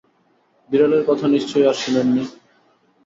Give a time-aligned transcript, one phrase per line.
[0.69, 2.23] বিড়ালের কথা নিশ্চয়ই আর শোনেন নি?